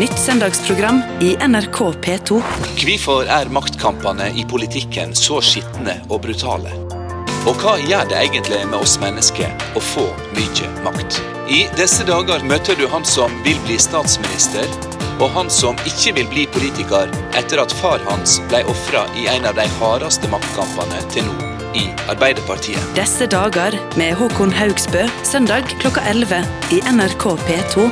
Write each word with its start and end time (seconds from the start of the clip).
Nytt 0.00 0.18
søndagsprogram 0.18 1.02
i 1.20 1.34
NRK 1.48 1.78
P2. 2.04 2.38
Hvorfor 2.80 3.26
er 3.28 3.50
maktkampene 3.52 4.30
i 4.32 4.46
politikken 4.48 5.10
så 5.12 5.42
skitne 5.44 5.98
og 6.08 6.22
brutale? 6.24 6.70
Og 7.44 7.58
hva 7.60 7.74
gjør 7.82 8.06
det 8.08 8.16
egentlig 8.16 8.62
med 8.70 8.78
oss 8.78 8.94
mennesker 9.02 9.50
å 9.76 9.82
få 9.84 10.06
mye 10.38 10.70
makt? 10.86 11.18
I 11.52 11.66
disse 11.76 12.06
dager 12.08 12.40
møter 12.48 12.78
du 12.80 12.86
han 12.88 13.04
som 13.04 13.34
vil 13.44 13.60
bli 13.66 13.76
statsminister, 13.76 14.64
og 15.20 15.34
han 15.36 15.52
som 15.52 15.76
ikke 15.84 16.14
vil 16.16 16.30
bli 16.32 16.46
politiker 16.54 17.12
etter 17.36 17.60
at 17.60 17.74
far 17.82 18.00
hans 18.08 18.38
ble 18.48 18.62
ofra 18.72 19.04
i 19.20 19.26
en 19.34 19.50
av 19.50 19.58
de 19.60 19.68
hardeste 19.82 20.32
maktkampene 20.32 21.02
til 21.12 21.28
nå 21.28 21.36
i 21.76 21.84
Arbeiderpartiet. 22.08 22.88
Disse 22.96 23.28
dager 23.28 23.76
med 24.00 24.16
Håkon 24.16 24.56
Haugsbø, 24.62 25.04
søndag 25.28 25.68
klokka 25.84 26.08
11 26.08 26.40
i 26.72 26.80
NRK 26.88 27.28
P2. 27.44 27.90